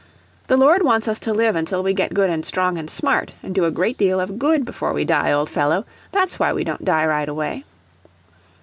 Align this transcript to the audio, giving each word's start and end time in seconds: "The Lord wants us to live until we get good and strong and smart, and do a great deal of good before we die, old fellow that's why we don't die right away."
"The 0.47 0.57
Lord 0.57 0.81
wants 0.81 1.07
us 1.07 1.19
to 1.19 1.31
live 1.31 1.55
until 1.55 1.83
we 1.83 1.93
get 1.93 2.15
good 2.15 2.31
and 2.31 2.43
strong 2.43 2.79
and 2.79 2.89
smart, 2.89 3.33
and 3.43 3.53
do 3.53 3.65
a 3.65 3.69
great 3.69 3.99
deal 3.99 4.19
of 4.19 4.39
good 4.39 4.65
before 4.65 4.93
we 4.93 5.05
die, 5.05 5.31
old 5.31 5.47
fellow 5.47 5.85
that's 6.11 6.39
why 6.39 6.51
we 6.53 6.63
don't 6.63 6.83
die 6.83 7.05
right 7.05 7.29
away." 7.29 7.65